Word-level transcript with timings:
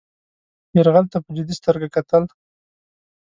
یرغل 0.77 1.05
ته 1.11 1.17
په 1.23 1.29
جدي 1.37 1.53
سترګه 1.59 1.87
کتل. 1.95 2.23